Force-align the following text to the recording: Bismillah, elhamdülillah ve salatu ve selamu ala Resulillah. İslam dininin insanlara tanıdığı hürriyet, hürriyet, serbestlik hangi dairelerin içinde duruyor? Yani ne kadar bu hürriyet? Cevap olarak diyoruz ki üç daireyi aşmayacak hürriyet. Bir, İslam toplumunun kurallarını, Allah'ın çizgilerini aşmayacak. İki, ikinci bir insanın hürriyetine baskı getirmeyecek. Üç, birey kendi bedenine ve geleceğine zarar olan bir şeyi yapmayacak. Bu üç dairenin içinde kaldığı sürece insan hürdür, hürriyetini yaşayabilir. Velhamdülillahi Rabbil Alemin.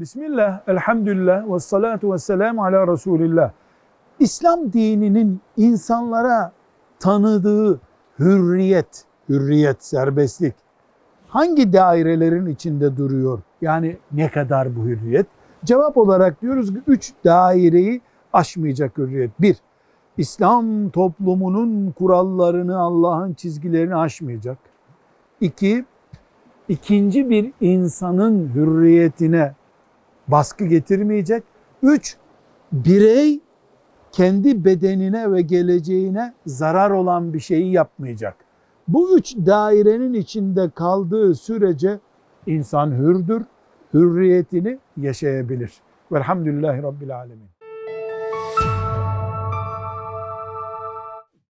Bismillah, 0.00 0.60
elhamdülillah 0.66 1.54
ve 1.54 1.58
salatu 1.58 2.12
ve 2.12 2.18
selamu 2.18 2.64
ala 2.64 2.92
Resulillah. 2.92 3.50
İslam 4.18 4.72
dininin 4.72 5.40
insanlara 5.56 6.52
tanıdığı 6.98 7.80
hürriyet, 8.18 9.04
hürriyet, 9.28 9.84
serbestlik 9.84 10.54
hangi 11.28 11.72
dairelerin 11.72 12.46
içinde 12.46 12.96
duruyor? 12.96 13.40
Yani 13.60 13.96
ne 14.12 14.30
kadar 14.30 14.76
bu 14.76 14.80
hürriyet? 14.80 15.26
Cevap 15.64 15.96
olarak 15.96 16.42
diyoruz 16.42 16.74
ki 16.74 16.80
üç 16.86 17.12
daireyi 17.24 18.00
aşmayacak 18.32 18.98
hürriyet. 18.98 19.30
Bir, 19.40 19.56
İslam 20.16 20.90
toplumunun 20.90 21.90
kurallarını, 21.90 22.78
Allah'ın 22.78 23.34
çizgilerini 23.34 23.96
aşmayacak. 23.96 24.58
İki, 25.40 25.84
ikinci 26.68 27.30
bir 27.30 27.52
insanın 27.60 28.54
hürriyetine 28.54 29.54
baskı 30.28 30.64
getirmeyecek. 30.64 31.42
Üç, 31.82 32.16
birey 32.72 33.40
kendi 34.12 34.64
bedenine 34.64 35.32
ve 35.32 35.42
geleceğine 35.42 36.34
zarar 36.46 36.90
olan 36.90 37.34
bir 37.34 37.40
şeyi 37.40 37.72
yapmayacak. 37.72 38.36
Bu 38.88 39.18
üç 39.18 39.36
dairenin 39.36 40.14
içinde 40.14 40.70
kaldığı 40.70 41.34
sürece 41.34 41.98
insan 42.46 42.90
hürdür, 42.90 43.42
hürriyetini 43.94 44.78
yaşayabilir. 44.96 45.72
Velhamdülillahi 46.12 46.82
Rabbil 46.82 47.16
Alemin. 47.16 47.57